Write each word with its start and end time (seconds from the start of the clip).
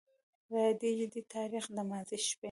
رايادېږي 0.53 1.07
دې 1.13 1.21
تاريخه 1.33 1.69
د 1.77 1.79
ماضي 1.89 2.17
شپې 2.27 2.35